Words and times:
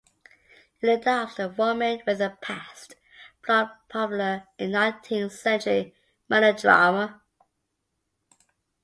It 0.81 0.87
adopts 0.89 1.35
the 1.35 1.47
"Woman 1.47 2.01
with 2.07 2.21
a 2.21 2.35
past" 2.41 2.95
plot, 3.43 3.87
popular 3.87 4.47
in 4.57 4.71
nineteenth 4.71 5.31
century 5.31 5.93
melodrama. 6.27 7.21